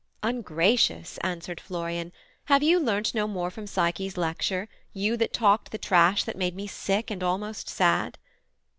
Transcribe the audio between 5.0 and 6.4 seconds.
that talked The trash that